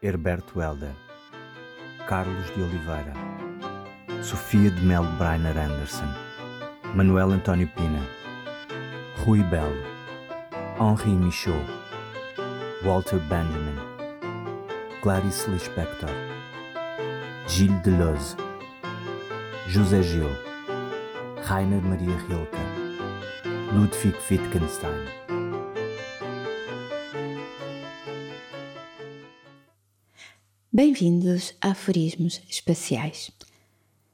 [0.00, 0.94] Herberto Helder,
[2.06, 3.12] Carlos de Oliveira,
[4.22, 6.06] Sofia de Melo Brainer Anderson,
[6.94, 8.00] Manuel António Pina,
[9.24, 9.82] Rui Belo,
[10.78, 11.64] Henri Michaud,
[12.84, 13.74] Walter Benjamin,
[15.02, 16.10] Clarice Lispector,
[17.48, 18.36] Gilles Deleuze,
[19.68, 20.30] José Gil,
[21.42, 22.56] Rainer Maria Rilke,
[23.74, 25.27] Ludwig Wittgenstein.
[30.78, 33.32] Bem-vindos a Aforismos Espaciais.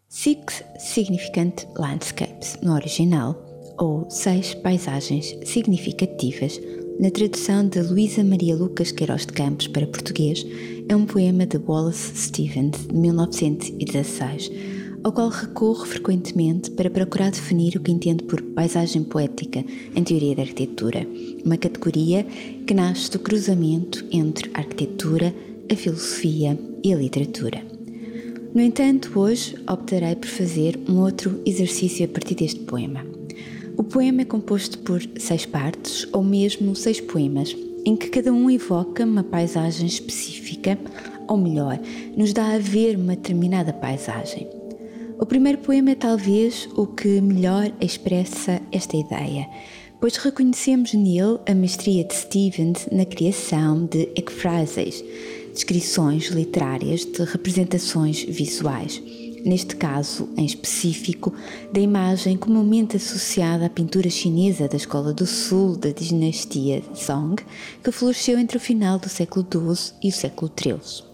[0.09, 3.37] Six Significant Landscapes, no original,
[3.77, 6.59] ou Seis Paisagens Significativas,
[6.99, 10.43] na tradução de Luísa Maria Lucas Queiroz de Campos para português,
[10.89, 14.51] é um poema de Wallace Stevens, de 1916,
[15.05, 19.63] ao qual recorro frequentemente para procurar definir o que entendo por paisagem poética
[19.95, 21.07] em teoria da arquitetura,
[21.45, 22.25] uma categoria
[22.67, 25.35] que nasce do cruzamento entre arquitetura,
[25.71, 27.63] a filosofia e a literatura.
[28.55, 33.05] No entanto, hoje optarei por fazer um outro exercício a partir deste poema.
[33.77, 38.49] O poema é composto por seis partes, ou mesmo seis poemas, em que cada um
[38.49, 40.79] evoca uma paisagem específica,
[41.27, 41.81] ou melhor,
[42.17, 44.47] nos dá a ver uma determinada paisagem.
[45.19, 49.49] O primeiro poema é talvez o que melhor expressa esta ideia,
[50.01, 55.03] pois reconhecemos nele a mestria de Stevens na criação de ekphrases,
[55.55, 59.01] descrições literárias de representações visuais,
[59.45, 61.33] neste caso em específico,
[61.73, 67.41] da imagem comumente associada à pintura chinesa da Escola do Sul da dinastia Song,
[67.83, 71.05] que floresceu entre o final do século XII e o século XIII.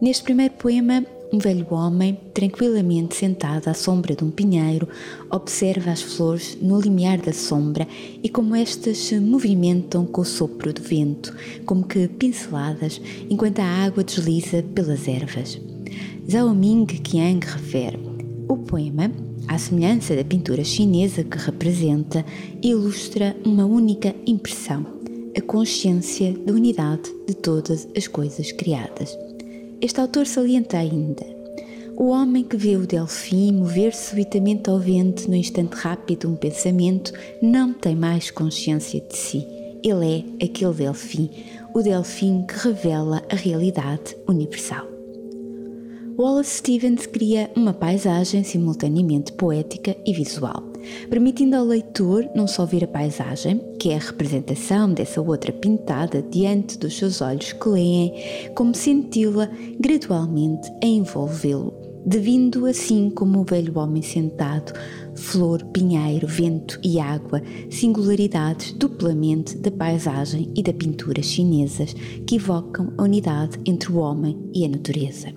[0.00, 4.88] Neste primeiro poema, um velho homem, tranquilamente sentado à sombra de um pinheiro,
[5.30, 7.86] observa as flores no limiar da sombra
[8.22, 11.34] e como estas se movimentam com o sopro do vento,
[11.66, 15.60] como que pinceladas, enquanto a água desliza pelas ervas.
[16.30, 17.98] Zhao Ming Qiang refere:
[18.48, 19.10] O poema,
[19.46, 22.24] à semelhança da pintura chinesa que representa,
[22.62, 24.84] ilustra uma única impressão,
[25.36, 29.16] a consciência da unidade de todas as coisas criadas.
[29.80, 31.24] Este autor salienta ainda:
[31.96, 37.12] o homem que vê o delfim mover-se subitamente ao vento no instante rápido um pensamento
[37.40, 39.46] não tem mais consciência de si.
[39.84, 41.30] Ele é aquele delfim,
[41.72, 44.86] o delfim que revela a realidade universal.
[46.18, 50.67] Wallace Stevens cria uma paisagem simultaneamente poética e visual
[51.08, 56.22] permitindo ao leitor não só ver a paisagem, que é a representação dessa outra pintada
[56.22, 58.12] diante dos seus olhos que leem,
[58.54, 64.72] como senti-la gradualmente a envolvê-lo, devindo assim como o velho homem sentado,
[65.14, 71.94] flor, pinheiro, vento e água, singularidades duplamente da paisagem e da pintura chinesas
[72.26, 75.32] que evocam a unidade entre o homem e a natureza.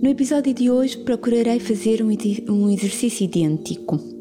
[0.00, 4.13] No episódio de hoje procurarei fazer um exercício idêntico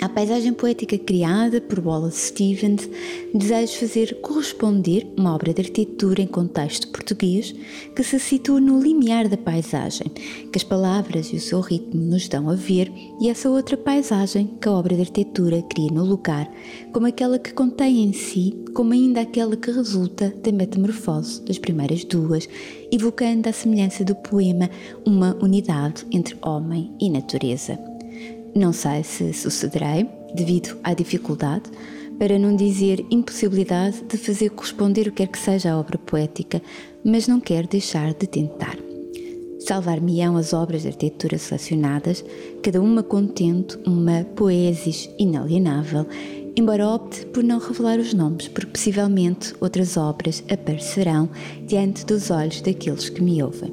[0.00, 2.88] a paisagem poética criada por Wallace Stevens
[3.32, 7.54] deseja fazer corresponder uma obra de arquitetura em contexto português
[7.94, 10.08] que se situa no limiar da paisagem,
[10.52, 14.50] que as palavras e o seu ritmo nos dão a ver, e essa outra paisagem
[14.60, 16.50] que a obra de arquitetura cria no lugar,
[16.92, 22.04] como aquela que contém em si, como ainda aquela que resulta da metamorfose das primeiras
[22.04, 22.48] duas,
[22.90, 24.68] evocando a semelhança do poema
[25.06, 27.93] uma unidade entre homem e natureza.
[28.54, 31.64] Não sei se sucederei, devido à dificuldade,
[32.18, 36.62] para não dizer impossibilidade de fazer corresponder o que quer que seja a obra poética,
[37.04, 38.78] mas não quero deixar de tentar.
[39.58, 42.24] Salvar-me-ão as obras de arquitetura selecionadas,
[42.62, 46.06] cada uma contendo uma poesis inalienável,
[46.54, 51.28] embora opte por não revelar os nomes, porque possivelmente outras obras aparecerão
[51.66, 53.72] diante dos olhos daqueles que me ouvem.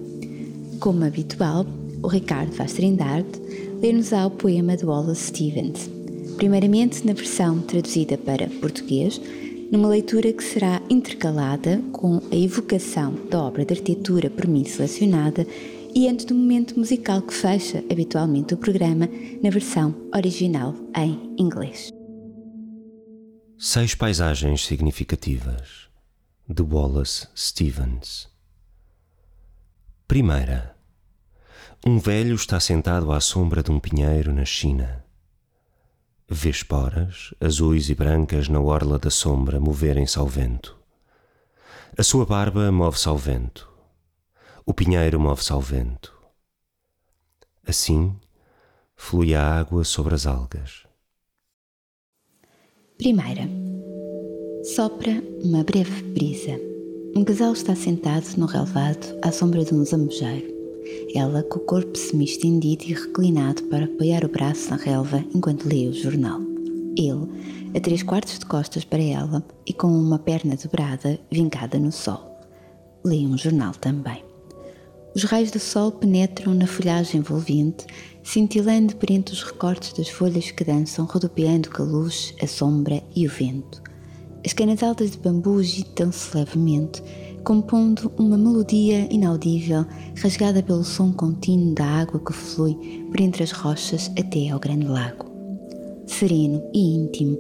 [0.80, 1.68] Como habitual,
[2.02, 3.41] o Ricardo Vaz Trindade
[3.82, 5.90] ler-nos-á o poema de Wallace Stevens,
[6.38, 9.20] primeiramente na versão traduzida para português,
[9.72, 15.48] numa leitura que será intercalada com a evocação da obra de arquitetura por mim selecionada
[15.96, 19.10] e antes do momento musical que fecha habitualmente o programa
[19.42, 21.92] na versão original em inglês.
[23.58, 25.88] Seis paisagens significativas
[26.48, 28.30] de Wallace Stevens.
[30.08, 30.76] Primeira
[31.86, 35.04] um velho está sentado à sombra de um pinheiro na China.
[36.30, 40.78] Vê esporas, azuis e brancas, na orla da sombra moverem-se ao vento.
[41.98, 43.68] A sua barba move-se ao vento.
[44.66, 46.14] O pinheiro move-se ao vento.
[47.66, 48.16] Assim,
[48.96, 50.86] flui a água sobre as algas.
[52.98, 53.50] Primeira.
[54.64, 55.12] Sopra
[55.44, 56.60] uma breve brisa.
[57.16, 60.61] Um casal está sentado no relevado à sombra de um zamojeiro.
[61.14, 65.88] Ela com o corpo semi-estendido e reclinado para apoiar o braço na relva enquanto lê
[65.88, 66.40] o jornal.
[66.98, 67.28] Ele,
[67.76, 72.40] a três quartos de costas para ela e com uma perna dobrada vincada no sol.
[73.04, 74.24] Lê um jornal também.
[75.14, 77.86] Os raios do sol penetram na folhagem envolvente,
[78.24, 83.04] cintilando por entre os recortes das folhas que dançam, rodopiando com a luz, a sombra
[83.14, 83.82] e o vento.
[84.46, 87.04] As canas altas de bambu agitam-se levemente,
[87.44, 89.86] compondo uma melodia inaudível,
[90.22, 92.76] rasgada pelo som contínuo da água que flui
[93.10, 95.26] por entre as rochas até ao grande lago.
[96.06, 97.38] Sereno e íntimo,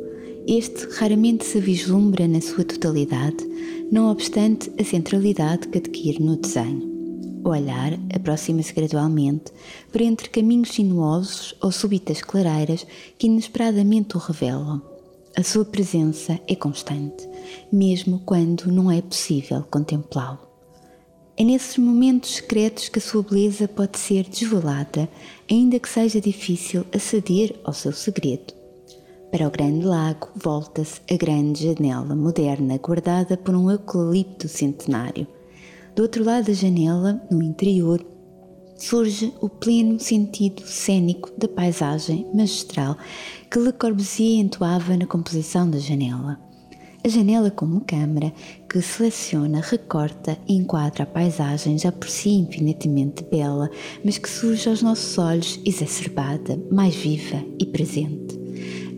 [0.48, 3.38] este raramente se vislumbra na sua totalidade,
[3.92, 6.89] não obstante a centralidade que adquire no desenho.
[7.44, 9.51] O olhar aproxima-se gradualmente
[9.92, 12.86] por entre caminhos sinuosos ou súbitas clareiras
[13.18, 14.91] que inesperadamente o revelam.
[15.36, 17.28] A sua presença é constante,
[17.72, 20.39] mesmo quando não é possível contemplá-lo.
[21.38, 25.10] É nesses momentos secretos que a sua beleza pode ser desvelada,
[25.50, 28.54] ainda que seja difícil aceder ao seu segredo.
[29.31, 35.25] Para o grande lago volta-se a grande janela moderna guardada por um eucalipto centenário
[35.95, 38.06] do outro lado da janela, no interior,
[38.77, 42.98] surge o pleno sentido cênico da paisagem magistral
[43.51, 46.39] que Le Corbusier entoava na composição da janela.
[47.03, 48.31] A janela como câmara
[48.69, 53.69] que seleciona, recorta e enquadra a paisagem já por si infinitamente bela,
[54.06, 58.39] mas que surge aos nossos olhos exacerbada, mais viva e presente.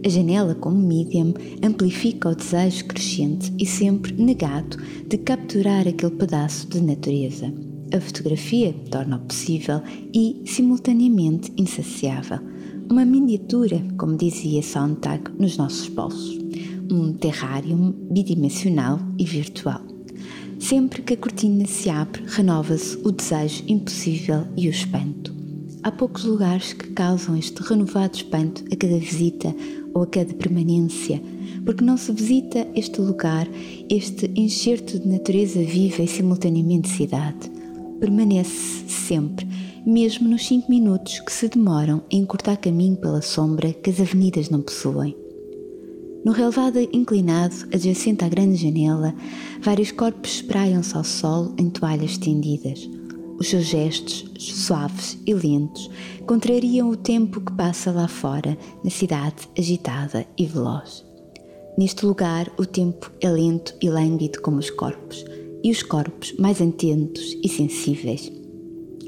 [0.05, 1.33] A janela, como medium,
[1.63, 4.77] amplifica o desejo crescente e sempre negado
[5.07, 7.51] de capturar aquele pedaço de natureza.
[7.91, 9.81] A fotografia torna-o possível
[10.13, 12.52] e, simultaneamente, insaciável.
[12.93, 16.37] Uma miniatura, como dizia Sontag, nos nossos bolsos.
[16.91, 17.75] Um terrário
[18.11, 19.81] bidimensional e virtual.
[20.59, 25.33] Sempre que a cortina se abre, renova-se o desejo impossível e o espanto.
[25.81, 29.55] Há poucos lugares que causam este renovado espanto a cada visita
[29.91, 31.19] ou a cada permanência,
[31.65, 33.47] porque não se visita este lugar,
[33.89, 37.51] este enxerto de natureza viva e simultaneamente cidade.
[37.99, 39.47] Permanece sempre,
[39.85, 44.49] mesmo nos cinco minutos que se demoram a encurtar caminho pela sombra que as avenidas
[44.49, 45.15] não possuem.
[46.23, 49.13] No relevado inclinado, adjacente à grande janela,
[49.61, 52.89] vários corpos espraiam-se ao sol em toalhas estendidas.
[53.37, 55.89] Os seus gestos, suaves e lentos,
[56.25, 61.03] contrariam o tempo que passa lá fora, na cidade agitada e veloz.
[61.77, 65.25] Neste lugar, o tempo é lento e lânguido como os corpos,
[65.61, 68.42] e os corpos mais atentos e sensíveis.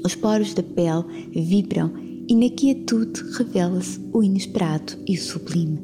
[0.04, 1.04] Os poros da pele
[1.34, 1.92] vibram
[2.28, 5.78] e na quietude revela-se o inesperado e o sublime.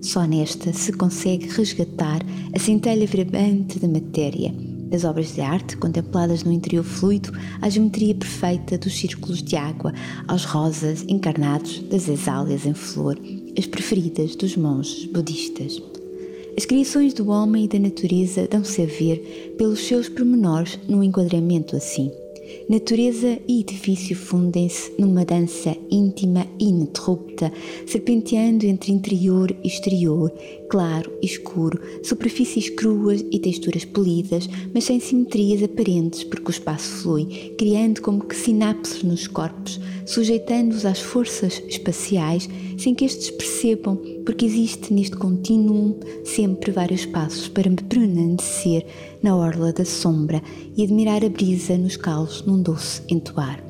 [0.00, 2.20] Só nesta se consegue resgatar
[2.54, 4.54] a centelha vibrante da matéria
[4.90, 7.32] das obras de arte contempladas no interior fluido
[7.62, 9.94] à geometria perfeita dos círculos de água,
[10.26, 13.16] aos rosas encarnados das exálias em flor,
[13.56, 15.80] as preferidas dos monges budistas.
[16.58, 21.76] As criações do homem e da natureza dão-se a ver pelos seus pormenores num enquadramento
[21.76, 22.10] assim.
[22.70, 27.52] Natureza e edifício fundem-se numa dança íntima e ininterrupta,
[27.84, 30.32] serpenteando entre interior e exterior,
[30.70, 37.54] claro escuro, superfícies cruas e texturas polidas, mas sem simetrias aparentes, porque o espaço flui,
[37.58, 42.48] criando como que sinapses nos corpos, sujeitando-os às forças espaciais,
[42.78, 48.86] sem que estes percebam, porque existe neste contínuo sempre vários passos para me permanecer
[49.22, 50.40] na orla da sombra
[50.76, 53.69] e admirar a brisa nos calos num doce entoar.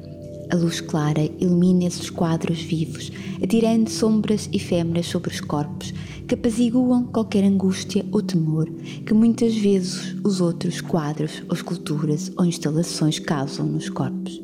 [0.50, 5.94] A luz clara ilumina esses quadros vivos, atirando sombras efêmeras sobre os corpos,
[6.26, 8.68] que apaziguam qualquer angústia ou temor
[9.06, 14.42] que muitas vezes os outros quadros ou esculturas ou instalações causam nos corpos.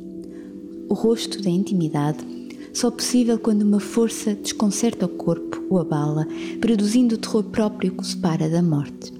[0.88, 2.24] O rosto da intimidade
[2.72, 6.26] só possível quando uma força desconcerta o corpo ou abala,
[6.60, 9.12] produzindo o terror próprio que o separa da morte.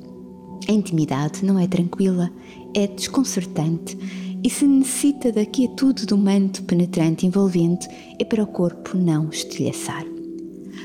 [0.68, 2.30] A intimidade não é tranquila,
[2.74, 3.96] é desconcertante
[4.42, 7.88] e se necessita da quietude do manto penetrante envolvente,
[8.18, 10.04] é para o corpo não estilhaçar.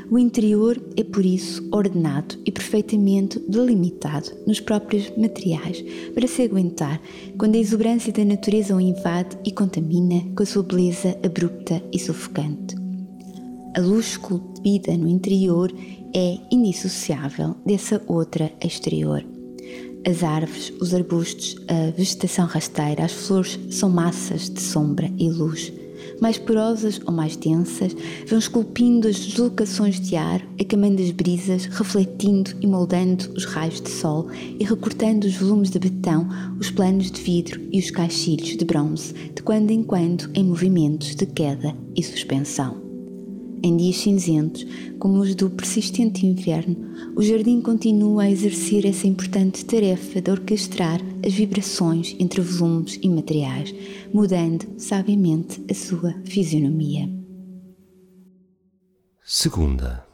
[0.10, 7.02] O interior é, por isso, ordenado e perfeitamente delimitado nos próprios materiais para se aguentar
[7.38, 12.00] quando a exuberância da natureza o invade e contamina com a sua beleza abrupta e
[12.00, 12.76] sufocante.
[13.74, 15.74] A luz esculpida no interior
[16.14, 19.24] é indissociável dessa outra exterior.
[20.04, 25.72] As árvores, os arbustos, a vegetação rasteira, as flores são massas de sombra e luz.
[26.20, 27.96] mais porosas ou mais densas,
[28.28, 33.90] vão esculpindo as deslocações de ar, acamando as brisas, refletindo e moldando os raios de
[33.90, 34.28] sol
[34.60, 36.28] e recortando os volumes de betão,
[36.60, 41.16] os planos de vidro e os caixilhos de bronze, de quando em quando em movimentos
[41.16, 42.91] de queda e suspensão.
[43.64, 44.66] Em dias cinzentos,
[44.98, 51.00] como os do persistente inverno, o jardim continua a exercer essa importante tarefa de orquestrar
[51.24, 53.72] as vibrações entre volumes e materiais,
[54.12, 57.08] mudando sabiamente a sua fisionomia.
[59.24, 60.08] Segunda.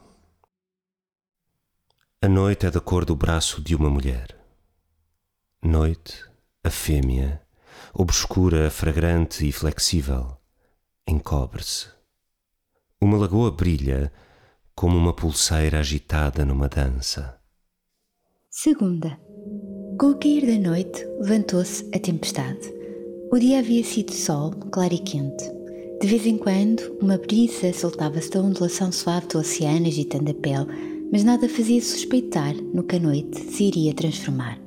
[2.22, 4.36] A noite é da cor do braço de uma mulher.
[5.64, 6.22] Noite,
[6.66, 7.42] a fêmea,
[7.94, 10.38] obscura, fragrante e flexível,
[11.08, 11.97] encobre-se
[13.00, 14.12] uma lagoa brilha
[14.76, 17.38] como uma pulseira agitada numa dança.
[18.50, 19.20] Segunda.
[20.00, 22.74] Com o cair da noite, levantou-se a tempestade.
[23.32, 25.44] O dia havia sido sol, claro e quente.
[26.02, 31.08] De vez em quando, uma brisa soltava-se da ondulação suave do oceano agitando a pele,
[31.12, 34.60] mas nada fazia suspeitar no que a noite se iria transformar.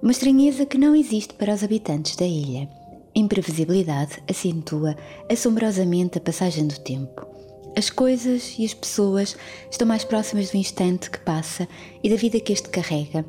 [0.00, 2.68] Uma estranheza que não existe para os habitantes da ilha.
[3.14, 4.96] Imprevisibilidade acentua
[5.28, 7.39] assombrosamente a passagem do tempo.
[7.76, 9.36] As coisas e as pessoas
[9.70, 11.68] estão mais próximas do instante que passa
[12.02, 13.24] e da vida que este carrega,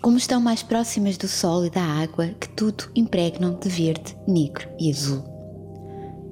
[0.00, 4.68] como estão mais próximas do sol e da água que tudo impregnam de verde, negro
[4.78, 5.24] e azul.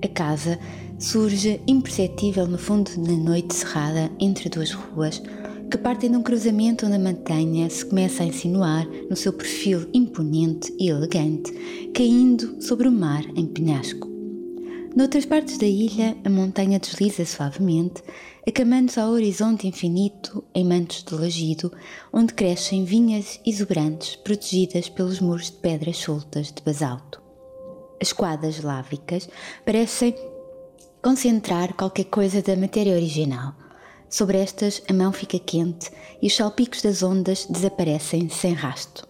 [0.04, 0.58] A casa
[0.98, 5.20] surge imperceptível no fundo da noite cerrada entre duas ruas
[5.70, 9.88] que partem de um cruzamento onde a montanha se começa a insinuar no seu perfil
[9.94, 11.50] imponente e elegante,
[11.94, 14.11] caindo sobre o mar em penhasco.
[14.94, 18.02] Noutras partes da ilha, a montanha desliza suavemente,
[18.46, 21.72] acamando-se ao horizonte infinito em mantos de lagido,
[22.12, 27.22] onde crescem vinhas exuberantes protegidas pelos muros de pedras soltas de basalto.
[28.02, 29.30] As quadras lávicas
[29.64, 30.14] parecem
[31.02, 33.54] concentrar qualquer coisa da matéria original.
[34.10, 39.08] Sobre estas, a mão fica quente e os salpicos das ondas desaparecem sem rasto.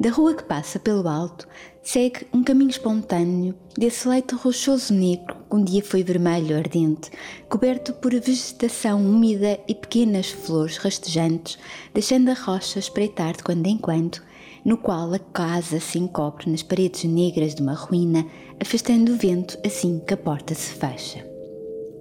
[0.00, 1.46] Da rua que passa pelo alto,
[1.84, 7.10] segue um caminho espontâneo desse leito rochoso negro que um dia foi vermelho ardente,
[7.48, 11.58] coberto por vegetação úmida e pequenas flores rastejantes,
[11.92, 14.22] deixando a rocha espreitar de quando em quando,
[14.64, 18.26] no qual a casa se encobre nas paredes negras de uma ruína,
[18.58, 21.24] afastando o vento assim que a porta se fecha.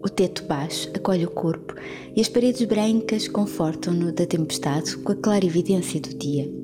[0.01, 1.75] O teto baixo acolhe o corpo
[2.15, 6.62] e as paredes brancas confortam-no da tempestade com a clara evidência do dia.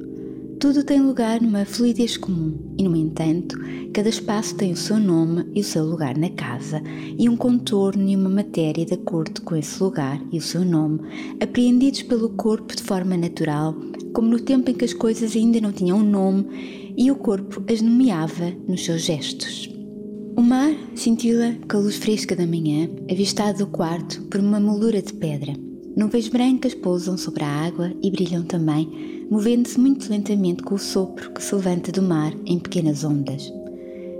[0.60, 3.58] Tudo tem lugar numa fluidez comum e, no entanto,
[3.94, 6.84] cada espaço tem o seu nome e o seu lugar na casa
[7.18, 11.00] e um contorno e uma matéria de acordo com esse lugar e o seu nome,
[11.42, 13.74] apreendidos pelo corpo de forma natural,
[14.14, 17.82] como no tempo em que as coisas ainda não tinham nome e o corpo as
[17.82, 19.74] nomeava nos seus gestos.
[20.36, 25.02] O mar cintila com a luz fresca da manhã, avistado do quarto por uma moldura
[25.02, 25.54] de pedra.
[25.96, 31.32] Nuvens brancas pousam sobre a água e brilham também, movendo-se muito lentamente com o sopro
[31.32, 33.52] que se levanta do mar em pequenas ondas.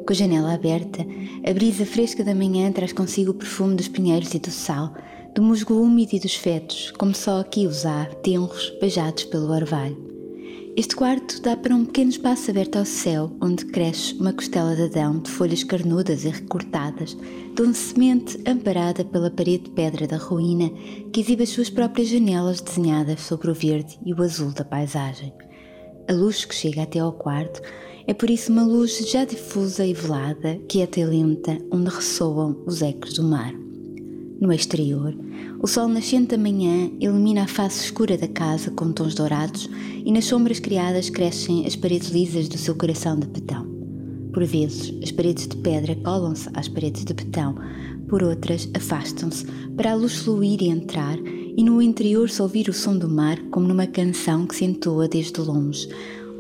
[0.06, 1.06] Com a janela aberta,
[1.46, 4.94] a brisa fresca da manhã traz consigo o perfume dos pinheiros e do sal,
[5.36, 10.09] do musgo úmido e dos fetos, como só aqui os há, tenros, beijados pelo orvalho.
[10.80, 14.84] Este quarto dá para um pequeno espaço aberto ao céu, onde cresce uma costela de
[14.84, 17.18] Adão de folhas carnudas e recortadas,
[17.54, 20.70] docemente amparada pela parede de pedra da ruína
[21.12, 25.34] que exibe as suas próprias janelas desenhadas sobre o verde e o azul da paisagem.
[26.08, 27.62] A luz que chega até ao quarto
[28.08, 32.82] é por isso uma luz já difusa e velada, quieta e lenta, onde ressoam os
[32.82, 33.54] ecos do mar.
[34.40, 35.14] No exterior,
[35.62, 39.70] o sol nascente da manhã ilumina a face escura da casa com tons dourados
[40.06, 43.68] e nas sombras criadas crescem as paredes lisas do seu coração de betão.
[44.32, 47.56] Por vezes, as paredes de pedra colam-se às paredes de betão,
[48.08, 52.74] por outras, afastam-se para a luz fluir e entrar, e no interior se ouvir o
[52.74, 55.90] som do mar como numa canção que se entoa desde longe,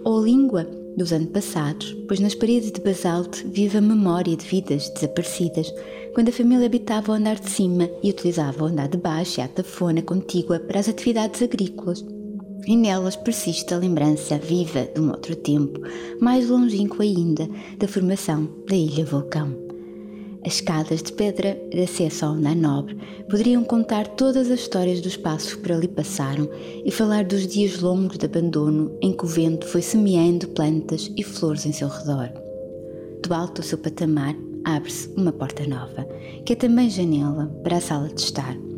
[0.06, 4.90] ou a língua dos antepassados, pois nas paredes de basalto vive a memória de vidas
[4.90, 5.74] desaparecidas,
[6.14, 9.44] quando a família habitava o andar de cima e utilizava o andar de baixo e
[9.44, 12.04] a tafona contígua para as atividades agrícolas.
[12.68, 15.80] E nelas persiste a lembrança viva de um outro tempo,
[16.20, 19.69] mais longínquo ainda, da formação da Ilha Vulcão.
[20.46, 22.98] As escadas de pedra de acesso ao andar nobre
[23.30, 26.50] poderiam contar todas as histórias dos passos que por ali passaram
[26.86, 31.24] e falar dos dias longos de abandono em que o vento foi semeando plantas e
[31.24, 32.30] flores em seu redor.
[33.22, 36.08] Do alto do seu patamar abre-se uma porta nova,
[36.46, 38.69] que é também janela para a sala de estar.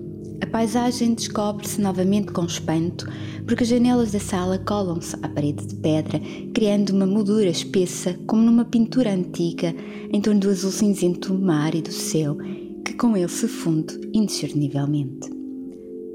[0.51, 3.07] Paisagem descobre-se novamente com espanto,
[3.47, 6.19] porque as janelas da sala colam-se à parede de pedra,
[6.53, 9.73] criando uma moldura espessa, como numa pintura antiga,
[10.11, 12.37] em torno do azul cinzento do mar e do céu,
[12.83, 15.29] que com ele se funde indiscernivelmente.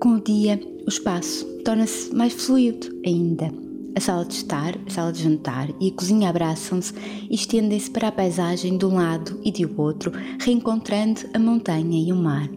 [0.02, 3.50] Com o dia, o espaço torna-se mais fluido ainda.
[3.96, 6.92] A sala de estar, a sala de jantar e a cozinha abraçam-se
[7.30, 12.12] e estendem-se para a paisagem de um lado e do outro, reencontrando a montanha e
[12.12, 12.50] o mar.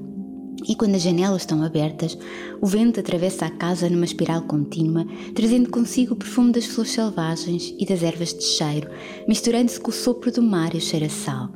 [0.68, 2.18] E quando as janelas estão abertas,
[2.62, 7.74] o vento atravessa a casa numa espiral contínua, trazendo consigo o perfume das flores selvagens
[7.78, 8.90] e das ervas de cheiro,
[9.28, 11.50] misturando-se com o sopro do mar e o cheiro a sal.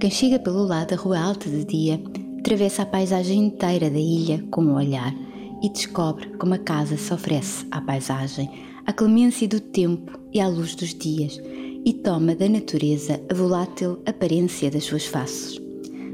[0.00, 2.00] Quem chega pelo lado da rua alta de dia,
[2.38, 5.14] atravessa a paisagem inteira da ilha com o olhar
[5.62, 8.50] e descobre como a casa se oferece à paisagem,
[8.86, 11.38] à clemência do tempo e à luz dos dias,
[11.84, 15.69] e toma da natureza a volátil aparência das suas faces.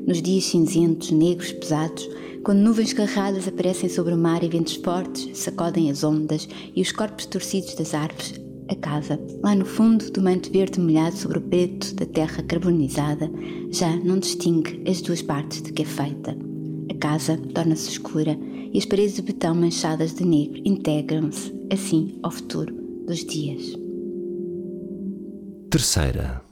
[0.07, 2.09] Nos dias cinzentos, negros, pesados,
[2.45, 6.93] quando nuvens carradas aparecem sobre o mar e ventos fortes sacodem as ondas e os
[6.93, 11.43] corpos torcidos das árvores, a casa, lá no fundo do manto verde molhado sobre o
[11.43, 13.29] preto da terra carbonizada,
[13.73, 16.39] já não distingue as duas partes de que é feita.
[16.89, 18.39] A casa torna-se escura
[18.73, 22.73] e as paredes de betão manchadas de negro integram-se, assim, ao futuro
[23.09, 23.77] dos dias.
[25.69, 26.46] Terceira.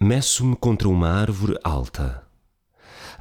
[0.00, 2.22] Meço-me contra uma árvore alta.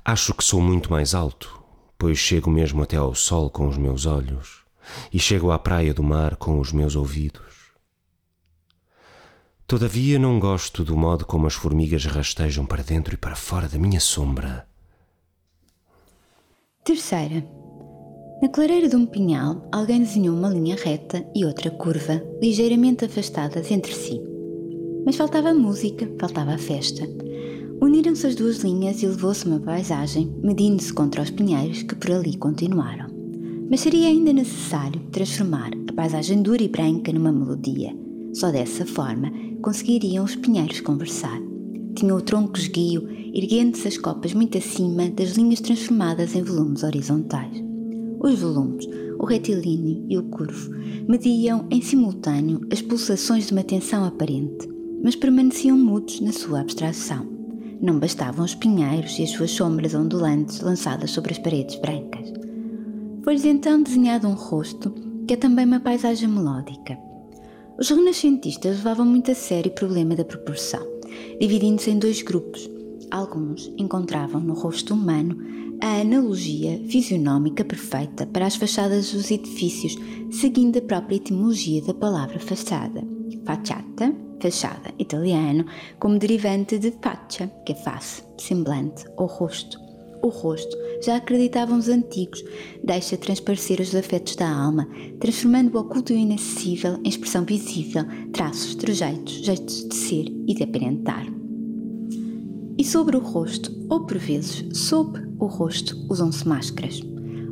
[0.05, 1.59] Acho que sou muito mais alto,
[1.97, 4.63] pois chego mesmo até ao sol com os meus olhos
[5.11, 7.71] e chego à praia do mar com os meus ouvidos.
[9.65, 13.79] Todavia não gosto do modo como as formigas rastejam para dentro e para fora da
[13.79, 14.67] minha sombra.
[16.83, 17.43] Terceira.
[18.39, 23.71] Na clareira de um pinhal, alguém desenhou uma linha reta e outra curva, ligeiramente afastadas
[23.71, 24.36] entre si.
[25.07, 27.09] Mas faltava música, faltava a festa.
[27.81, 32.35] Uniram-se as duas linhas e levou-se uma paisagem, medindo-se contra os pinheiros que por ali
[32.35, 33.07] continuaram.
[33.71, 37.95] Mas seria ainda necessário transformar a paisagem dura e branca numa melodia.
[38.33, 41.41] Só dessa forma conseguiriam os pinheiros conversar.
[41.95, 47.63] Tinha o tronco esguio, erguendo-se as copas muito acima das linhas transformadas em volumes horizontais.
[48.19, 48.85] Os volumes,
[49.17, 50.69] o retilíneo e o curvo,
[51.07, 57.27] mediam em simultâneo as pulsações de uma tensão aparente, mas permaneciam mudos na sua abstração.
[57.81, 62.33] Não bastavam os pinheiros e as suas sombras ondulantes lançadas sobre as paredes brancas.
[63.23, 64.93] Foi-lhes então desenhado um rosto,
[65.27, 66.97] que é também uma paisagem melódica.
[67.77, 70.81] Os renascentistas levavam muito a sério o problema da proporção,
[71.39, 72.67] dividindo-se em dois grupos.
[73.11, 75.37] Alguns encontravam no rosto humano
[75.79, 79.95] a analogia fisionómica perfeita para as fachadas dos edifícios,
[80.31, 83.03] seguindo a própria etimologia da palavra fachada.
[83.45, 85.65] Facciata, fachada, italiano,
[85.99, 89.79] como derivante de faccia, que é face, semblante ou rosto.
[90.23, 92.43] O rosto, já acreditavam os antigos,
[92.83, 94.87] deixa transparecer os afetos da alma,
[95.19, 100.63] transformando o oculto e inacessível em expressão visível, traços, trejeitos, jeitos de ser e de
[100.63, 101.25] aparentar.
[102.77, 107.01] E sobre o rosto, ou por vezes sob o rosto, usam-se máscaras.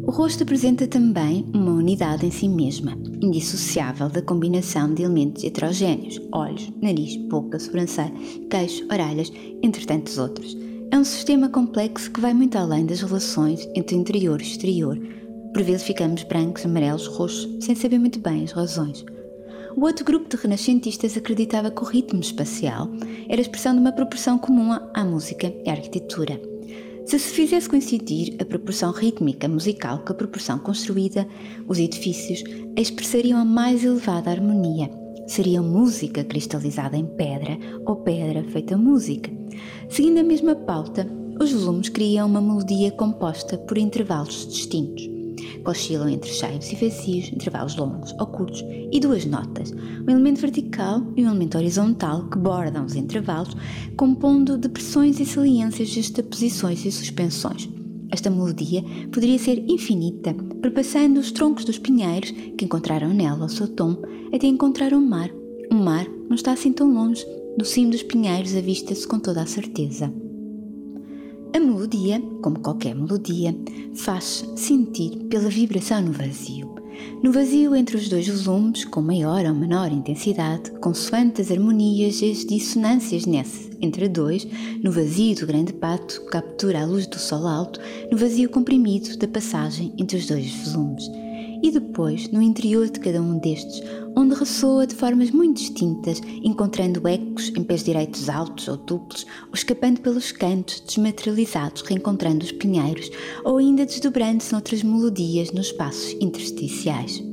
[0.08, 6.22] O rosto apresenta também uma unidade em si mesma, indissociável da combinação de elementos heterogêneos:
[6.32, 8.14] olhos, nariz, boca, sobrancelha,
[8.48, 9.32] queixo, orelhas,
[9.64, 10.56] entre tantos outros.
[10.92, 14.96] É um sistema complexo que vai muito além das relações entre interior e exterior.
[15.52, 19.04] Por vezes ficamos brancos, amarelos, roxos, sem saber muito bem as razões.
[19.76, 22.88] O outro grupo de renascentistas acreditava que o ritmo espacial
[23.28, 26.55] era a expressão de uma proporção comum à música e à arquitetura.
[27.06, 31.28] Se se fizesse coincidir a proporção rítmica musical com a proporção construída,
[31.68, 32.44] os edifícios
[32.76, 34.90] expressariam a mais elevada harmonia.
[35.28, 39.32] Seriam música cristalizada em pedra ou pedra feita música.
[39.88, 41.08] Seguindo a mesma pauta,
[41.40, 45.15] os volumes criam uma melodia composta por intervalos distintos
[45.64, 50.42] que oscilam entre cheios e vazios, intervalos longos ou curtos, e duas notas, um elemento
[50.42, 53.56] vertical e um elemento horizontal que bordam os intervalos,
[53.98, 57.70] compondo depressões e saliências, justaposições e suspensões.
[58.12, 63.68] Esta melodia poderia ser infinita, perpassando os troncos dos pinheiros que encontraram nela o seu
[63.68, 64.02] tom,
[64.34, 65.30] até encontrar o um mar.
[65.72, 67.26] O mar não está assim tão longe,
[67.58, 70.14] do cimo dos pinheiros avista-se com toda a certeza.
[71.56, 73.56] A melodia, como qualquer melodia,
[73.94, 76.76] faz sentir pela vibração no vazio.
[77.24, 82.30] No vazio entre os dois volumes, com maior ou menor intensidade, consoante as harmonias e
[82.30, 84.46] as dissonâncias nesse entre dois,
[84.84, 87.80] no vazio do grande pato, captura a luz do sol alto,
[88.12, 91.10] no vazio comprimido da passagem entre os dois volumes.
[91.66, 93.82] E depois no interior de cada um destes,
[94.16, 99.56] onde ressoa de formas muito distintas, encontrando ecos em pés direitos altos ou duplos, ou
[99.56, 103.10] escapando pelos cantos desmaterializados, reencontrando os pinheiros,
[103.44, 107.24] ou ainda desdobrando-se noutras melodias nos espaços intersticiais.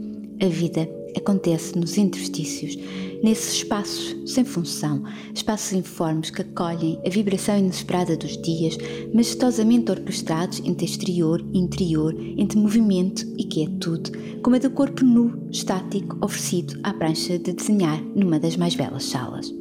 [0.41, 2.77] A vida acontece nos interstícios,
[3.23, 5.03] nesses espaços sem função,
[5.35, 8.77] espaços informes que acolhem a vibração inesperada dos dias,
[9.13, 14.11] majestosamente orquestrados entre exterior e interior, entre movimento e quietude,
[14.43, 19.05] como a do corpo nu, estático, oferecido à prancha de desenhar numa das mais belas
[19.05, 19.53] salas.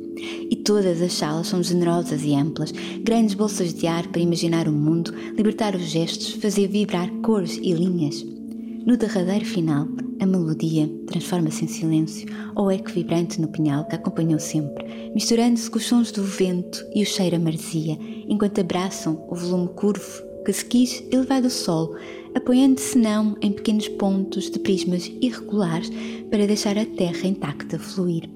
[0.50, 2.72] E todas as salas são generosas e amplas,
[3.04, 7.74] grandes bolsas de ar para imaginar o mundo, libertar os gestos, fazer vibrar cores e
[7.74, 8.41] linhas.
[8.84, 9.88] No derradeiro final,
[10.20, 15.78] a melodia transforma-se em silêncio ou eco vibrante no pinhal que acompanhou sempre, misturando-se com
[15.78, 17.96] os sons do vento e o cheiro a maresia,
[18.28, 21.96] enquanto abraçam o volume curvo que se quis elevar do sol,
[22.34, 25.92] apoiando-se não em pequenos pontos de prismas irregulares
[26.32, 28.28] para deixar a terra intacta fluir.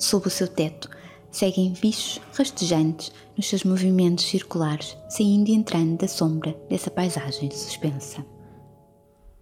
[0.00, 0.90] Sob o seu teto,
[1.30, 8.26] seguem bichos rastejantes nos seus movimentos circulares, saindo e entrando da sombra dessa paisagem suspensa.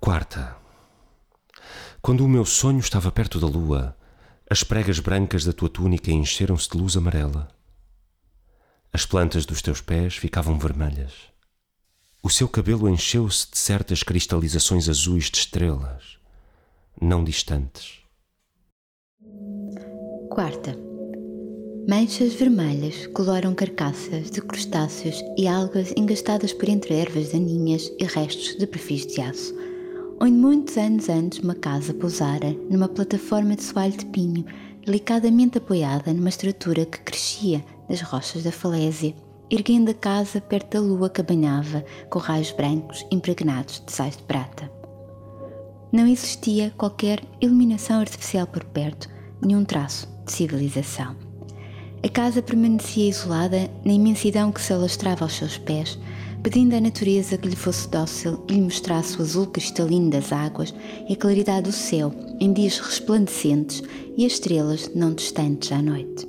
[0.01, 0.57] Quarta.
[2.01, 3.97] Quando o meu sonho estava perto da lua,
[4.49, 7.49] as pregas brancas da tua túnica encheram-se de luz amarela.
[8.93, 11.13] As plantas dos teus pés ficavam vermelhas.
[12.23, 16.19] O seu cabelo encheu-se de certas cristalizações azuis de estrelas,
[17.01, 17.99] não distantes.
[20.31, 20.79] Quarta.
[21.89, 28.57] Manchas vermelhas coloram carcaças de crustáceos e algas engastadas por entre ervas daninhas e restos
[28.57, 29.68] de perfis de aço
[30.21, 34.45] onde muitos anos antes uma casa pousara numa plataforma de soalho de pinho,
[34.85, 39.15] delicadamente apoiada numa estrutura que crescia das rochas da falésia,
[39.51, 44.23] erguendo a casa perto da lua que banhava com raios brancos impregnados de sais de
[44.25, 44.71] prata.
[45.93, 49.09] Não existia qualquer iluminação artificial por perto,
[49.41, 51.17] nenhum traço de civilização.
[52.03, 55.99] A casa permanecia isolada na imensidão que se alastrava aos seus pés,
[56.43, 60.75] pedindo à natureza que lhe fosse dócil e lhe mostrasse o azul cristalino das águas
[61.09, 63.83] e a claridade do céu em dias resplandecentes
[64.17, 66.29] e as estrelas não distantes à noite.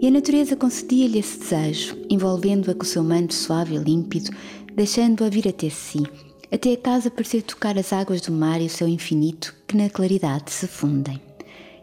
[0.00, 4.30] E a natureza concedia-lhe esse desejo, envolvendo-a com o seu manto suave e límpido,
[4.74, 6.02] deixando-a vir até si,
[6.50, 9.90] até a casa parecer tocar as águas do mar e o seu infinito, que na
[9.90, 11.20] claridade se fundem.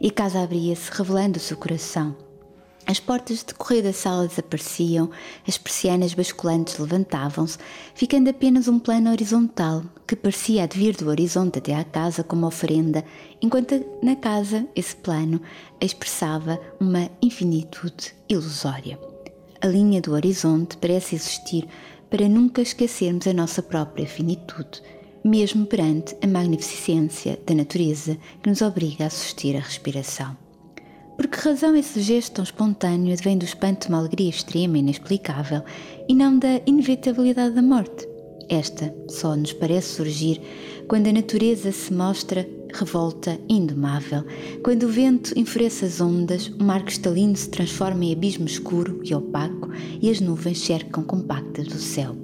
[0.02, 2.16] E a casa abria-se, revelando o seu coração,
[2.88, 5.10] as portas de correio da sala desapareciam,
[5.46, 7.58] as persianas basculantes levantavam-se,
[7.94, 13.04] ficando apenas um plano horizontal que parecia advir do horizonte até à casa como oferenda,
[13.42, 15.42] enquanto na casa esse plano
[15.82, 18.98] expressava uma infinitude ilusória.
[19.60, 21.68] A linha do horizonte parece existir
[22.10, 24.82] para nunca esquecermos a nossa própria finitude,
[25.26, 30.47] mesmo perante a magnificência da natureza que nos obriga a assistir à respiração.
[31.18, 34.82] Por que razão esse gesto tão espontâneo advém do espanto de uma alegria extrema e
[34.82, 35.64] inexplicável
[36.08, 38.08] e não da inevitabilidade da morte?
[38.48, 40.40] Esta só nos parece surgir
[40.88, 44.24] quando a natureza se mostra revolta indomável,
[44.64, 49.16] quando o vento enfurece as ondas, o mar cristalino se transforma em abismo escuro e
[49.16, 52.16] opaco e as nuvens cercam compactas do céu.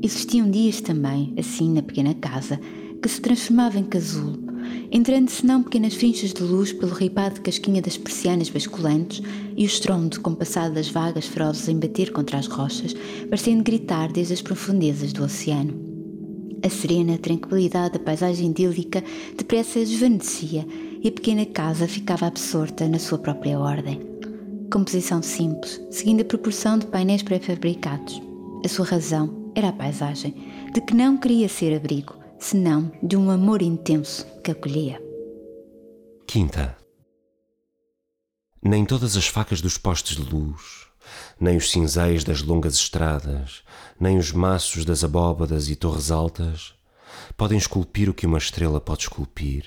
[0.00, 2.60] Existiam dias também, assim na pequena casa,
[3.02, 4.51] que se transformava em casulo,
[4.90, 9.22] entrando senão pequenas frinchas de luz pelo ripado casquinha das persianas basculantes
[9.56, 12.94] e o estrondo compassado das vagas ferozes em bater contra as rochas,
[13.28, 15.74] parecendo gritar desde as profundezas do oceano.
[16.64, 19.02] A serena tranquilidade da paisagem idílica
[19.36, 20.66] depressa esvanecia
[21.02, 24.00] e a pequena casa ficava absorta na sua própria ordem.
[24.72, 28.22] Composição simples, seguindo a proporção de painéis pré-fabricados.
[28.64, 30.34] A sua razão era a paisagem,
[30.72, 35.00] de que não queria ser abrigo, senão de um amor intenso que acolhia.
[36.26, 36.76] Quinta.
[38.60, 40.88] Nem todas as facas dos postes de luz,
[41.38, 43.62] nem os cinzéis das longas estradas,
[43.98, 46.74] nem os maços das abóbadas e torres altas
[47.36, 49.64] podem esculpir o que uma estrela pode esculpir,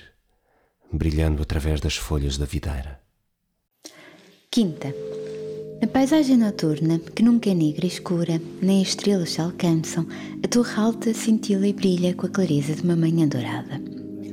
[0.92, 3.00] brilhando através das folhas da videira.
[4.50, 4.94] Quinta.
[5.78, 10.06] Na paisagem noturna, que nunca é negra e escura, nem as estrelas se alcançam,
[10.42, 13.78] a torre alta cintila e brilha com a clareza de uma manhã dourada.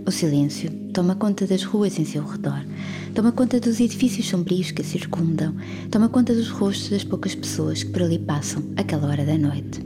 [0.05, 2.65] O silêncio toma conta das ruas em seu redor,
[3.13, 5.53] toma conta dos edifícios sombrios que a circundam,
[5.91, 9.81] toma conta dos rostos das poucas pessoas que por ali passam àquela hora da noite.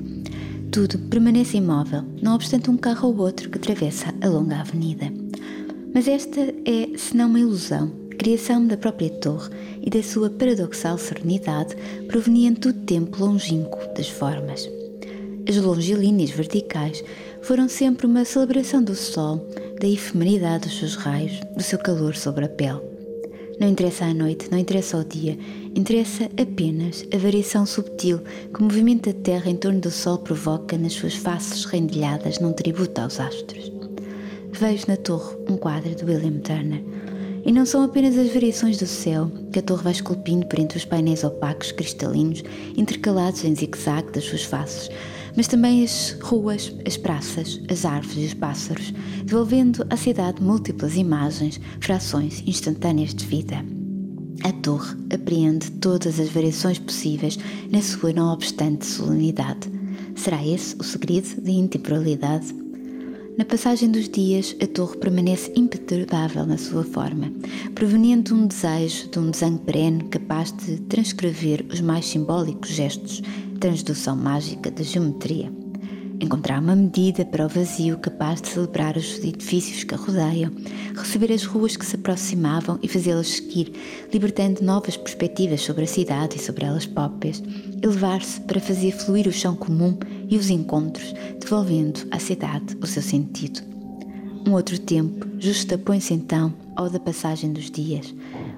[0.72, 5.12] Tudo permanece imóvel, não obstante um carro ou outro que atravessa a longa avenida.
[5.92, 9.50] Mas esta é, senão uma ilusão, criação da própria torre
[9.88, 11.74] e da sua paradoxal serenidade
[12.08, 14.70] proveniente do tempo longínquo das formas.
[15.48, 17.02] As longilíneas verticais
[17.42, 19.48] foram sempre uma celebração do sol,
[19.80, 22.82] da efemeridade dos seus raios, do seu calor sobre a pele.
[23.62, 25.40] Não interessa a noite, não interessa o dia,
[25.74, 28.20] interessa apenas a variação subtil
[28.54, 32.52] que o movimento da Terra em torno do Sol provoca nas suas faces rendilhadas num
[32.52, 33.72] tributo aos astros.
[34.52, 36.84] Vejo na torre um quadro de William Turner,
[37.48, 40.78] e não são apenas as variações do céu que a torre vai esculpindo por entre
[40.78, 42.44] os painéis opacos cristalinos,
[42.76, 44.90] intercalados em zigue-zague das suas faces,
[45.34, 50.98] mas também as ruas, as praças, as árvores e os pássaros, devolvendo à cidade múltiplas
[50.98, 53.64] imagens, frações instantâneas de vida.
[54.44, 57.40] A torre apreende todas as variações possíveis
[57.72, 59.72] na sua não obstante solenidade.
[60.18, 62.67] Será esse o segredo da intemporalidade?
[63.38, 67.32] Na passagem dos dias, a torre permanece imperturbável na sua forma,
[67.76, 73.22] proveniente de um desejo de um desenho perene capaz de transcrever os mais simbólicos gestos
[73.60, 75.52] transdução mágica da geometria.
[76.20, 80.52] Encontrar uma medida para o vazio capaz de celebrar os edifícios que a rodeiam,
[80.96, 83.72] receber as ruas que se aproximavam e fazê-las seguir,
[84.12, 87.44] libertando novas perspectivas sobre a cidade e sobre elas próprias,
[87.84, 89.96] elevar-se para fazer fluir o chão comum
[90.28, 93.62] e os encontros, devolvendo à cidade o seu sentido.
[94.48, 98.14] Um outro tempo justapõe-se então ao da passagem dos dias,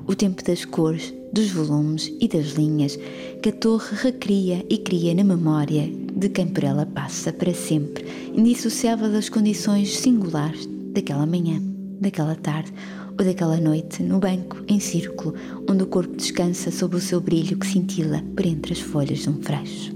[0.07, 2.97] o tempo das cores, dos volumes e das linhas
[3.41, 8.05] que a torre recria e cria na memória de quem por ela passa para sempre,
[8.35, 11.61] indissociável das condições singulares daquela manhã,
[11.99, 12.73] daquela tarde
[13.17, 15.33] ou daquela noite no banco em círculo
[15.69, 19.29] onde o corpo descansa sob o seu brilho que cintila por entre as folhas de
[19.29, 19.95] um freixo.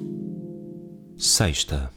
[1.17, 1.91] Sexta.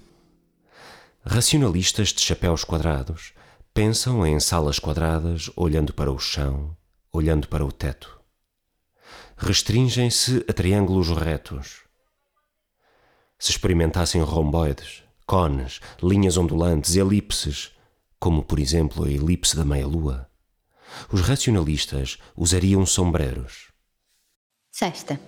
[1.24, 3.32] Racionalistas de chapéus quadrados
[3.72, 6.76] pensam em salas quadradas olhando para o chão,
[7.12, 8.16] olhando para o teto
[9.36, 11.85] restringem-se a triângulos retos.
[13.38, 17.70] Se experimentassem romboides, cones, linhas ondulantes, elipses,
[18.18, 20.28] como por exemplo a elipse da meia-lua,
[21.12, 23.72] os racionalistas usariam sombreros.
[24.72, 25.20] Sexta.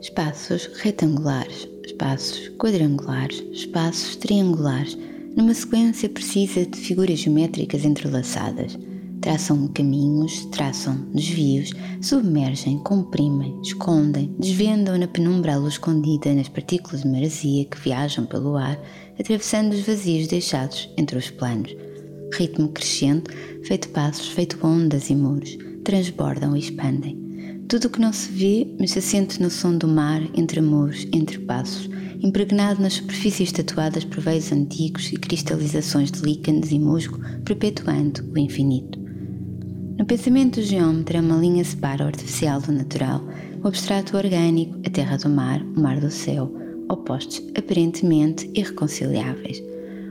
[0.00, 4.96] Espaços retangulares, espaços quadrangulares, espaços triangulares,
[5.36, 8.76] numa sequência precisa de figuras geométricas entrelaçadas
[9.24, 11.70] traçam caminhos, traçam desvios,
[12.02, 18.26] submergem, comprimem, escondem, desvendam na penumbra a luz escondida nas partículas de maresia que viajam
[18.26, 18.78] pelo ar,
[19.18, 21.74] atravessando os vazios deixados entre os planos.
[22.34, 23.30] Ritmo crescente,
[23.62, 27.18] feito passos, feito ondas e muros, transbordam e expandem.
[27.66, 31.06] Tudo o que não se vê, mas se sente no som do mar, entre muros,
[31.14, 31.88] entre passos,
[32.20, 38.38] impregnado nas superfícies tatuadas por veios antigos e cristalizações de líquenes e musgo, perpetuando o
[38.38, 39.03] infinito.
[39.96, 43.22] No pensamento do geómetra, uma linha separa o artificial do natural,
[43.62, 46.52] o abstrato orgânico, a terra do mar, o mar do céu,
[46.88, 49.62] opostos aparentemente irreconciliáveis.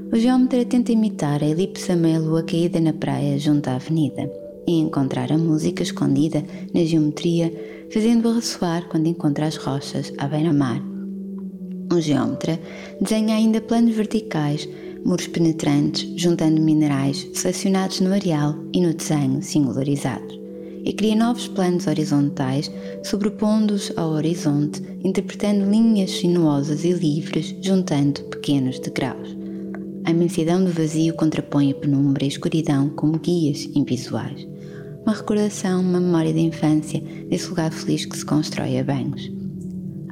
[0.10, 4.32] O geómetra tenta imitar a elipse da meia-lua caída na praia junto à avenida
[4.66, 7.54] e encontrar a música escondida na geometria,
[7.92, 10.82] fazendo-a ressoar quando encontra as rochas à beira-mar.
[11.92, 12.58] O geómetra
[13.02, 14.68] desenha ainda planos verticais
[15.06, 20.40] muros penetrantes, juntando minerais selecionados no areal e no desenho singularizados,
[20.86, 22.72] e cria novos planos horizontais,
[23.04, 29.36] sobrepondo-os ao horizonte, interpretando linhas sinuosas e livres, juntando pequenos degraus.
[30.06, 34.46] A imensidão do vazio contrapõe a penumbra e a escuridão como guias invisuais.
[35.06, 39.43] Uma recordação, uma memória da infância, desse lugar feliz que se constrói a banhos.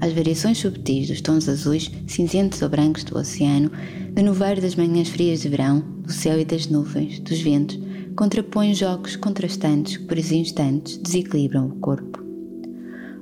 [0.02, 3.70] As variações subtis dos tons azuis, cinzentos ou brancos do oceano,
[4.16, 7.80] do noveiro das manhãs frias de verão, do céu e das nuvens, dos ventos,
[8.16, 12.20] contrapõem jogos contrastantes que, por instantes, desequilibram o corpo.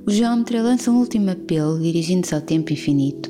[0.08, 3.30] O geómetra lança um último apelo dirigindo-se ao tempo infinito.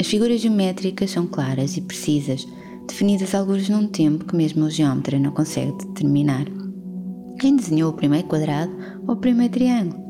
[0.00, 2.48] As figuras geométricas são claras e precisas,
[2.88, 6.46] definidas alguns num tempo que mesmo o geómetra não consegue determinar.
[7.38, 8.74] Quem desenhou o primeiro quadrado
[9.06, 10.05] ou o primeiro triângulo?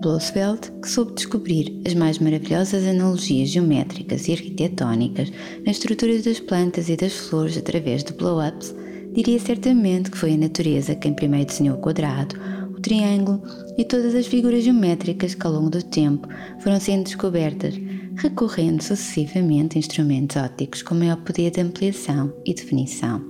[0.00, 5.30] Blossfeld, que soube descobrir as mais maravilhosas analogias geométricas e arquitetónicas
[5.64, 8.74] nas estruturas das plantas e das flores através de blow-ups,
[9.12, 12.36] diria certamente que foi a natureza quem primeiro desenhou o quadrado,
[12.76, 13.42] o triângulo
[13.78, 16.28] e todas as figuras geométricas que ao longo do tempo
[16.60, 17.74] foram sendo descobertas,
[18.16, 23.24] recorrendo sucessivamente a instrumentos ópticos com maior poder de ampliação e definição.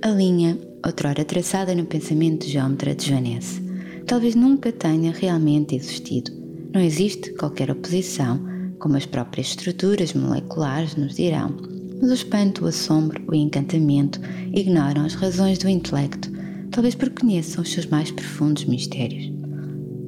[0.00, 3.61] A linha, outrora traçada no pensamento de geómetra, desvanece
[4.06, 6.30] talvez nunca tenha realmente existido.
[6.74, 8.40] Não existe qualquer oposição,
[8.78, 11.54] como as próprias estruturas moleculares nos dirão,
[12.00, 14.20] mas o espanto, o assombro, o encantamento
[14.52, 16.30] ignoram as razões do intelecto,
[16.70, 19.30] talvez porque conheçam os seus mais profundos mistérios.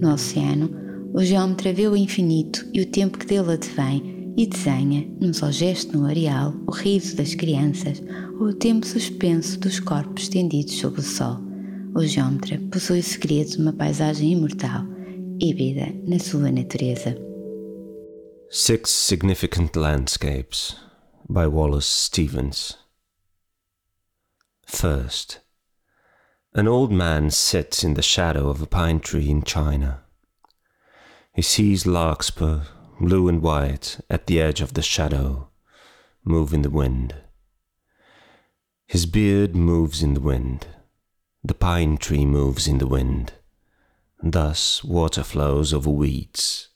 [0.00, 0.70] No oceano,
[1.12, 5.52] o geómetra vê o infinito e o tempo que dele advém e desenha, num só
[5.52, 8.02] gesto no areal, o riso das crianças,
[8.40, 11.43] ou o tempo suspenso dos corpos estendidos sob o sol.
[11.96, 14.82] O geómetra possui os segredos de uma paisagem imortal,
[15.40, 17.16] híbrida na sua natureza.
[18.50, 20.74] Six Significant Landscapes
[21.28, 22.76] by Wallace Stevens.
[24.66, 25.40] First,
[26.52, 30.02] an old man sits in the shadow of a pine tree in China.
[31.32, 32.62] He sees larkspur,
[33.00, 35.48] blue and white, at the edge of the shadow,
[36.24, 37.14] move in the wind.
[38.84, 40.66] His beard moves in the wind.
[41.46, 43.34] The pine tree moves in the wind.
[44.22, 46.68] Thus water flows over weeds.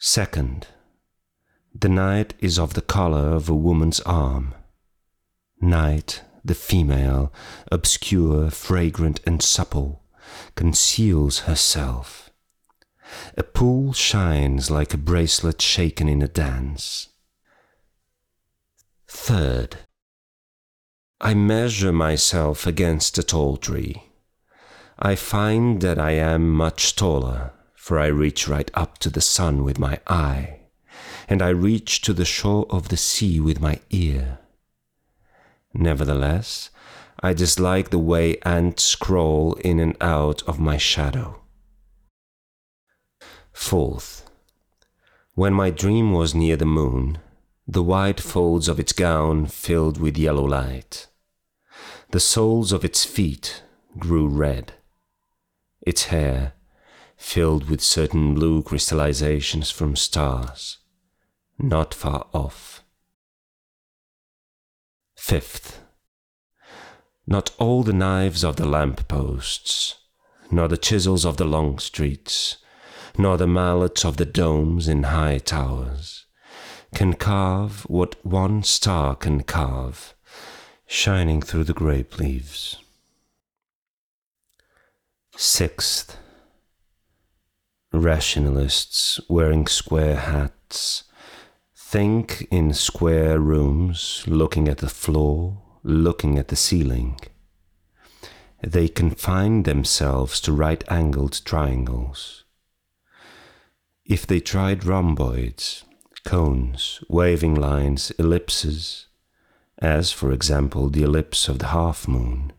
[0.00, 0.66] Second,
[1.72, 4.54] the night is of the color of a woman's arm.
[5.60, 7.32] Night, the female,
[7.70, 10.02] obscure, fragrant, and supple,
[10.56, 12.30] conceals herself.
[13.36, 17.10] A pool shines like a bracelet shaken in a dance.
[19.06, 19.78] Third,
[21.20, 24.04] I measure myself against a tall tree.
[25.00, 29.64] I find that I am much taller, for I reach right up to the sun
[29.64, 30.60] with my eye,
[31.28, 34.38] and I reach to the shore of the sea with my ear.
[35.74, 36.70] Nevertheless,
[37.20, 41.40] I dislike the way ants crawl in and out of my shadow.
[43.52, 44.30] Fourth,
[45.34, 47.18] when my dream was near the moon,
[47.70, 51.06] the white folds of its gown filled with yellow light.
[52.12, 53.62] The soles of its feet
[53.98, 54.72] grew red.
[55.82, 56.54] Its hair
[57.18, 60.78] filled with certain blue crystallizations from stars,
[61.58, 62.82] not far off.
[65.14, 65.82] Fifth,
[67.26, 69.96] not all the knives of the lamp posts,
[70.50, 72.56] nor the chisels of the long streets,
[73.18, 76.24] nor the mallets of the domes in high towers,
[76.94, 80.14] can carve what one star can carve,
[80.86, 82.76] shining through the grape leaves.
[85.36, 86.16] Sixth,
[87.92, 91.04] rationalists wearing square hats
[91.90, 97.18] think in square rooms, looking at the floor, looking at the ceiling.
[98.62, 102.44] They confine themselves to right angled triangles.
[104.04, 105.84] If they tried rhomboids,
[106.28, 109.06] cones, waving lines, ellipses,
[109.78, 112.52] as, for example, the ellipse of the half moon,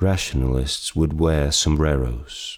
[0.00, 2.57] rationalists would wear sombreros.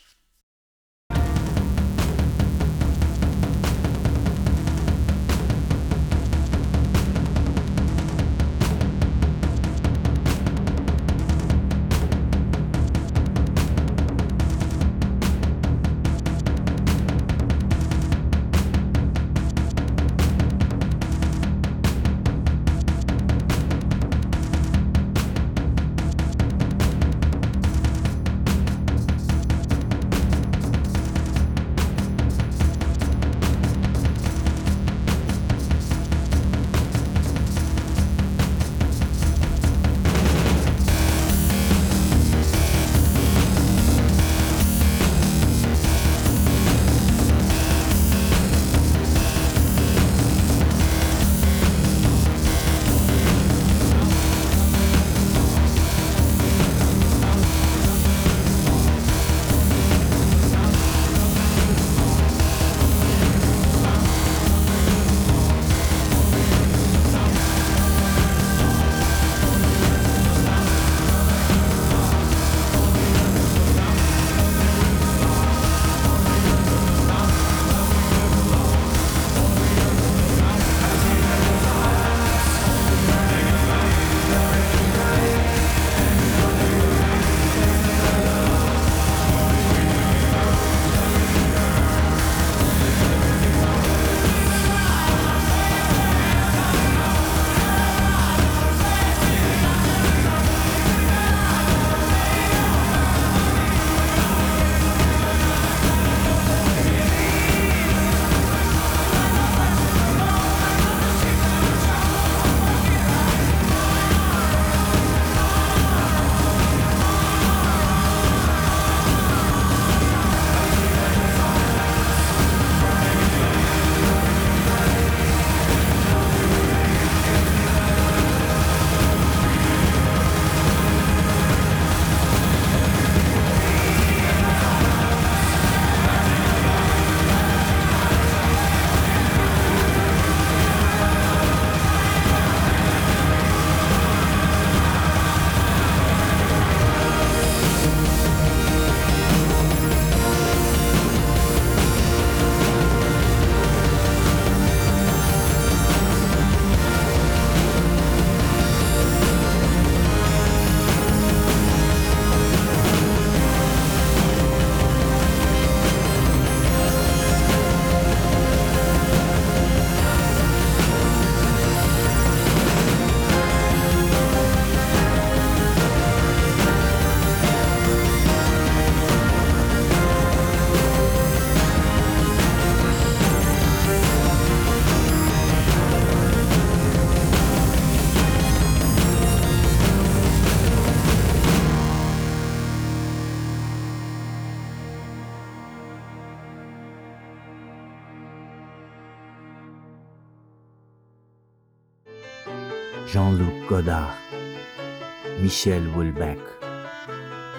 [205.51, 206.39] Michel Houellebecq,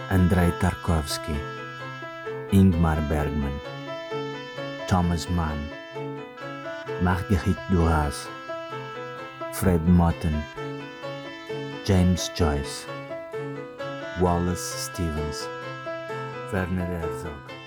[0.10, 1.36] Andrei Tarkovsky,
[2.54, 3.52] Ingmar Bergman,
[4.88, 5.60] Thomas Mann,
[7.02, 8.30] Marguerite Duras,
[9.52, 10.42] Fred Motten,
[11.84, 12.86] James Joyce,
[14.22, 15.46] Wallace Stevens,
[16.54, 17.61] Werner Herzog.